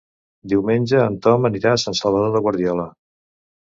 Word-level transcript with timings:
Diumenge 0.53 1.03
en 1.03 1.19
Ton 1.27 1.47
anirà 1.51 1.77
a 1.77 1.85
Sant 1.85 2.01
Salvador 2.03 2.37
de 2.39 2.47
Guardiola. 2.49 2.93